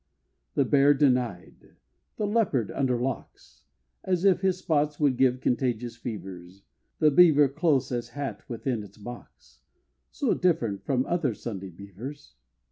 The 0.55 0.65
bear 0.65 0.95
denied! 0.95 1.75
the 2.17 2.25
Leopard 2.25 2.71
under 2.71 2.99
locks! 2.99 3.65
As 4.03 4.25
if 4.25 4.41
his 4.41 4.57
spots 4.57 4.99
would 4.99 5.15
give 5.15 5.41
contagious 5.41 5.95
fevers; 5.95 6.63
The 6.97 7.11
Beaver 7.11 7.47
close 7.47 7.91
as 7.91 8.09
hat 8.09 8.41
within 8.49 8.81
its 8.81 8.97
box; 8.97 9.59
So 10.09 10.33
different 10.33 10.83
from 10.83 11.05
other 11.05 11.35
Sunday 11.35 11.69
beavers! 11.69 12.33